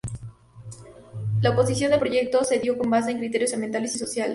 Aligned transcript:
La 1.43 1.51
oposición 1.51 1.93
al 1.93 1.99
proyecto 1.99 2.43
se 2.43 2.57
dio 2.57 2.75
con 2.75 2.89
base 2.89 3.11
en 3.11 3.19
criterios 3.19 3.53
ambientales 3.53 3.93
y 3.93 3.99
sociales. 3.99 4.29